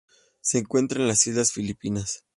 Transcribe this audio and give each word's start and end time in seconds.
Se 0.41 0.57
encuentra 0.57 0.99
en 0.99 1.07
las 1.07 1.27
Islas 1.27 1.51
Filipinas. 1.51 2.25